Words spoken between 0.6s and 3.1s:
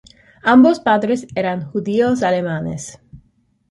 padres eran judíos alemanes.